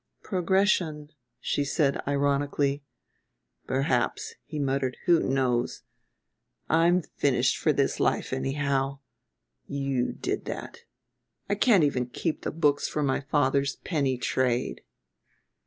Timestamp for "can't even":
11.53-12.07